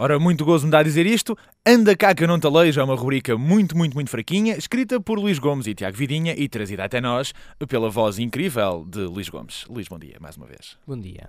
[0.00, 1.36] Ora, muito gozo me dá a dizer isto.
[1.66, 2.46] Anda cá que eu não te
[2.78, 6.48] é uma rubrica muito, muito, muito fraquinha, escrita por Luís Gomes e Tiago Vidinha e
[6.48, 7.34] trazida até nós
[7.66, 9.64] pela voz incrível de Luís Gomes.
[9.68, 10.78] Luís, bom dia, mais uma vez.
[10.86, 11.28] Bom dia.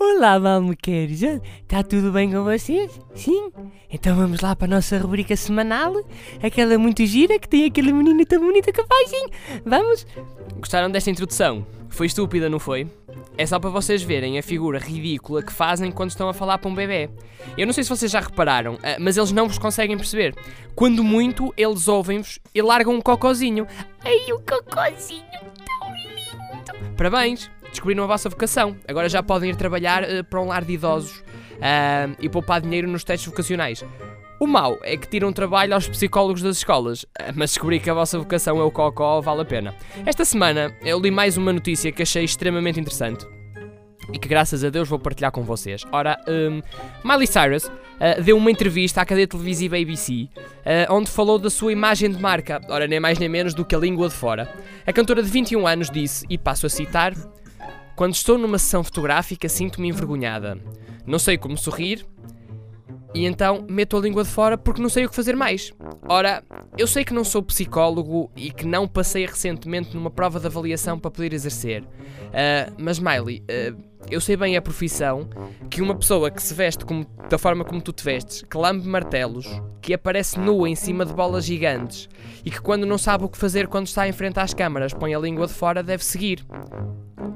[0.00, 1.22] Olá, Malmequeiros.
[1.22, 3.00] Está tudo bem com vocês?
[3.16, 3.50] Sim?
[3.90, 5.92] Então vamos lá para a nossa rubrica semanal.
[6.40, 9.26] Aquela muito gira que tem aquele menino tão bonito que faz, sim?
[9.66, 10.06] Vamos?
[10.56, 11.66] Gostaram desta introdução?
[11.88, 12.86] Foi estúpida, não foi?
[13.36, 16.70] É só para vocês verem a figura ridícula que fazem quando estão a falar para
[16.70, 17.10] um bebê.
[17.56, 20.32] Eu não sei se vocês já repararam, eh, mas eles não vos conseguem perceber.
[20.76, 23.66] Quando muito, eles ouvem-vos e largam um cocozinho.
[24.04, 25.24] Ai, o cocozinho
[25.80, 26.94] tão lindo!
[26.96, 27.50] Parabéns!
[27.70, 28.76] Descobriram a vossa vocação.
[28.86, 32.88] Agora já podem ir trabalhar uh, para um lar de idosos uh, e poupar dinheiro
[32.88, 33.84] nos testes vocacionais.
[34.40, 37.94] O mau é que tiram trabalho aos psicólogos das escolas, eh, mas descobri que a
[37.94, 39.74] vossa vocação é o cocó, vale a pena.
[40.06, 43.26] Esta semana eu li mais uma notícia que achei extremamente interessante
[44.12, 45.84] e que graças a Deus vou partilhar com vocês.
[45.92, 46.62] Ora, um,
[47.04, 51.72] Miley Cyrus uh, deu uma entrevista à cadeia televisiva ABC, uh, onde falou da sua
[51.72, 54.48] imagem de marca, ora, nem mais nem menos do que a língua de fora.
[54.86, 57.12] A cantora de 21 anos disse, e passo a citar:
[57.98, 60.56] Quando estou numa sessão fotográfica, sinto-me envergonhada.
[61.04, 62.06] Não sei como sorrir,
[63.12, 65.72] e então meto a língua de fora porque não sei o que fazer mais.
[66.08, 66.44] Ora,
[66.76, 70.96] eu sei que não sou psicólogo e que não passei recentemente numa prova de avaliação
[70.96, 71.82] para poder exercer.
[71.82, 75.28] Uh, mas, Miley, uh, eu sei bem a profissão
[75.68, 78.86] que uma pessoa que se veste como, da forma como tu te vestes, que lambe
[78.86, 82.08] martelos, que aparece nua em cima de bolas gigantes
[82.44, 85.16] e que quando não sabe o que fazer quando está em frente às câmaras põe
[85.16, 86.46] a língua de fora deve seguir.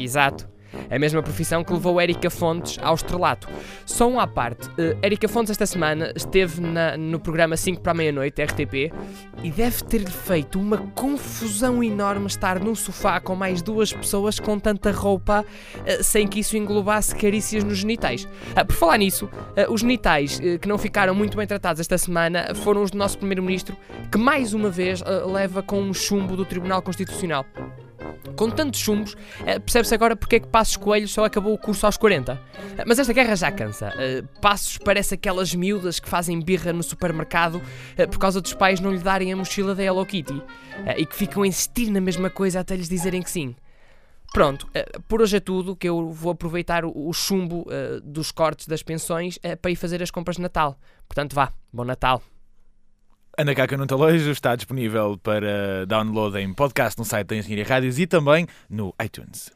[0.02, 0.52] Exato.
[0.90, 3.48] A mesma profissão que levou Érica Fontes ao estrelato.
[3.84, 7.92] Só um à parte, uh, Érica Fontes esta semana esteve na, no programa 5 para
[7.92, 8.92] a meia-noite, RTP,
[9.42, 14.58] e deve ter feito uma confusão enorme estar num sofá com mais duas pessoas com
[14.58, 18.24] tanta roupa, uh, sem que isso englobasse carícias nos genitais.
[18.24, 19.28] Uh, por falar nisso,
[19.68, 23.76] os genitais que não ficaram muito bem tratados esta semana foram os do nosso Primeiro-Ministro,
[24.10, 27.44] que mais uma vez leva com um chumbo do Tribunal Constitucional.
[28.36, 31.86] Com tantos chumbos, eh, percebe-se agora porque é que Passos Coelho só acabou o curso
[31.86, 32.40] aos 40.
[32.78, 33.92] Eh, mas esta guerra já cansa.
[33.98, 37.60] Eh, Passos parece aquelas miúdas que fazem birra no supermercado
[38.10, 40.42] por causa dos pais não lhe darem a mochila da Hello Kitty
[40.96, 43.54] e que ficam a insistir na mesma coisa até lhes dizerem que sim.
[44.32, 44.66] Pronto,
[45.06, 47.66] por hoje é tudo, que eu vou aproveitar o chumbo
[48.02, 50.78] dos cortes das pensões para ir fazer as compras de Natal.
[51.06, 52.22] Portanto, vá, bom Natal.
[53.38, 57.98] Eu não te alejo está disponível para download em podcast no site da Engenharia Rádios
[57.98, 59.52] e também no iTunes.